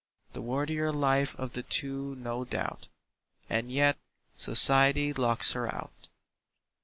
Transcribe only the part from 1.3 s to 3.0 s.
of the two, no doubt,